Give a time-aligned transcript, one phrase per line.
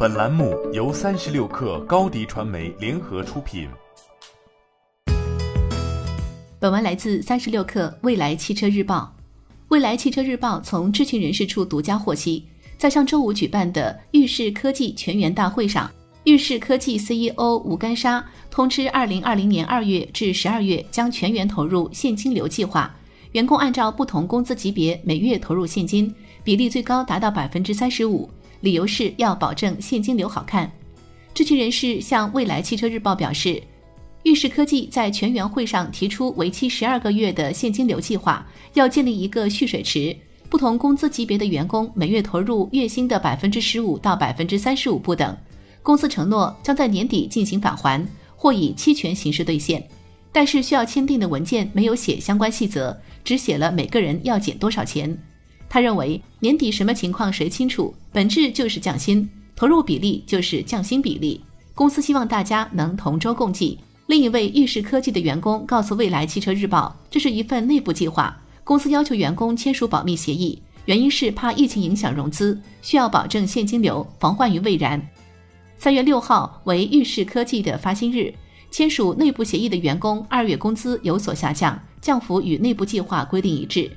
[0.00, 3.68] 本栏目由三十六克高低传媒联合出品。
[6.60, 9.12] 本文来自三十六克未来汽车日报。
[9.70, 12.44] 未来汽车日报从知情人士处独家获悉，
[12.78, 15.90] 在上周五举办的裕士科技全员大会上，
[16.22, 22.88] 裕士科技 CEO 吴干沙通知，二零二零年二月至十二月将全员投入现金流计划，
[23.32, 28.30] 员工按照不同工资级别每月投入现金比例最高达到百分之三十五，
[28.60, 30.70] 理由是要保证现金流好看。
[31.34, 33.62] 知情人士向未来汽车日报表示。
[34.24, 38.44] 裕士科技在全员会上提出为期十二个月的现金流计划，
[38.74, 40.14] 要建立一个蓄水池，
[40.50, 45.34] 不同工资级别的员工每月投入月薪的百分之十五到百分之三十五不等。
[45.84, 49.82] 公司承诺将在年底进行返还或以期权形式兑现，
[50.32, 55.16] 但是需要签订的文件没有写相关细则，只写了每个人要减多少钱。
[55.68, 61.40] 他认为年底什么情况谁清楚，本质就是降薪，投入比例就是降薪比例。
[61.74, 63.78] 公司希望大家能同舟共济。
[64.06, 68.34] 另一位裕士科技的员工告诉未来汽车日报，这是一份内部计划，
[68.64, 75.00] 公司要求员工签署保密协议，原因是怕疫情影响融资，需要保证现金流，防患于未然。
[75.76, 78.32] 三月六号为裕士科技的发薪日，
[78.70, 83.90] 签署内部协议的员工二月工资有所下降，降幅与内部计划规定一致。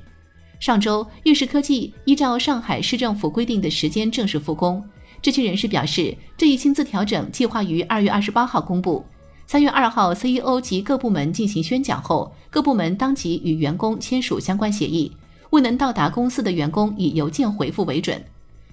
[0.62, 4.80] 上周，裕士科技依照上海市政府规定的时间正式复工。
[5.20, 9.04] 知情人士表示，这一薪资调整计划于二月二十八号公布。
[9.44, 15.10] 三月二号，CEO 及各部门进行宣讲后，各部门当即与员工签署相关协议。
[15.50, 18.24] 未能到达公司的员工以邮件回复为准。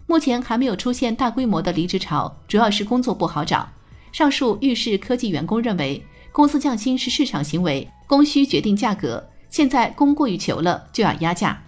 [0.06, 3.68] 目前还没有出现大规模的离职潮，主要是工作不好找。
[4.12, 6.00] 上述预示科技员工认为，
[6.32, 9.28] 公司降薪是市场行为，供需决定价格。
[9.50, 11.60] 现在供过于求了，就要压价。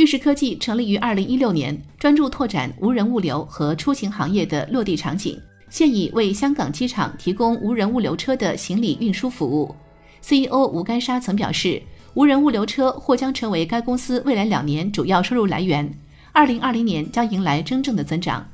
[0.00, 5.38] 预示科技成立于二零一六年，专注拓展无人物流和出行行业的落地场景。
[5.68, 9.74] 现已为香港机场提供无人物流车的行李运输服务。
[10.22, 11.82] CEO 吴干沙曾表示，
[12.14, 15.86] 无人物流车或将成为该公司未来两年主要收入来源。
[16.32, 18.48] 二零二零年将迎来真正的增长。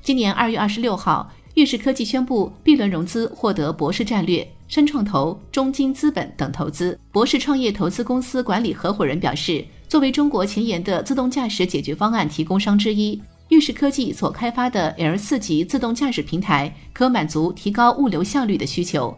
[0.00, 6.96] 今年二月二十六号，裕士科技宣布 B 轮融资获得博士战略、深创投、中金资本等投资。
[7.10, 13.22] 博士创业投资公司管理合伙人表示，作为中国前沿的自动驾驶解决方案提供商之一。
[13.48, 19.16] 裕士科技所开发的 L 四级自动驾驶平台，可满足提高物流效率的需求。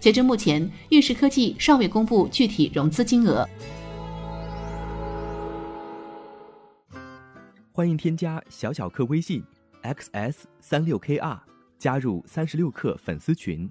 [0.00, 3.46] 截至目前，裕士科技尚未公布具体融资金额。
[7.70, 9.44] 欢迎添加小小客微信
[9.82, 11.38] xs 三六 kr，
[11.78, 13.70] 加入三十六氪粉丝群。